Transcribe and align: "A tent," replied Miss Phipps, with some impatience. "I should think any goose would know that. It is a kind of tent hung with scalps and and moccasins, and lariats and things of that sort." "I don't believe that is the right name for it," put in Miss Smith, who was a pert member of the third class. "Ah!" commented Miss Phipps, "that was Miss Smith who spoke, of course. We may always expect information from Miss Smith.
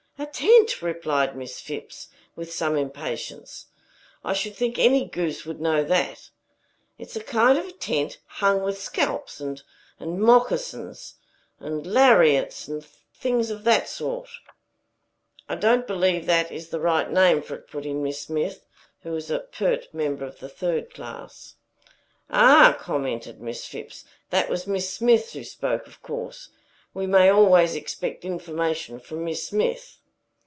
"A 0.19 0.27
tent," 0.27 0.83
replied 0.83 1.35
Miss 1.35 1.59
Phipps, 1.59 2.07
with 2.35 2.53
some 2.53 2.77
impatience. 2.77 3.65
"I 4.23 4.33
should 4.33 4.55
think 4.55 4.77
any 4.77 5.03
goose 5.03 5.47
would 5.47 5.59
know 5.59 5.83
that. 5.85 6.29
It 6.99 7.07
is 7.07 7.15
a 7.15 7.23
kind 7.23 7.57
of 7.57 7.79
tent 7.79 8.19
hung 8.27 8.61
with 8.61 8.79
scalps 8.79 9.39
and 9.41 9.63
and 9.99 10.21
moccasins, 10.21 11.15
and 11.59 11.87
lariats 11.87 12.67
and 12.67 12.85
things 12.85 13.49
of 13.49 13.63
that 13.63 13.89
sort." 13.89 14.29
"I 15.49 15.55
don't 15.55 15.87
believe 15.87 16.27
that 16.27 16.51
is 16.51 16.69
the 16.69 16.79
right 16.79 17.09
name 17.09 17.41
for 17.41 17.55
it," 17.55 17.67
put 17.67 17.87
in 17.87 18.03
Miss 18.03 18.21
Smith, 18.21 18.63
who 19.01 19.11
was 19.11 19.31
a 19.31 19.39
pert 19.39 19.91
member 19.91 20.23
of 20.23 20.37
the 20.39 20.49
third 20.49 20.93
class. 20.93 21.55
"Ah!" 22.29 22.77
commented 22.79 23.41
Miss 23.41 23.65
Phipps, 23.65 24.05
"that 24.29 24.49
was 24.51 24.67
Miss 24.67 24.87
Smith 24.93 25.31
who 25.33 25.43
spoke, 25.43 25.87
of 25.87 25.99
course. 26.03 26.49
We 26.93 27.07
may 27.07 27.29
always 27.29 27.73
expect 27.73 28.23
information 28.23 28.99
from 28.99 29.25
Miss 29.25 29.47
Smith. 29.47 29.97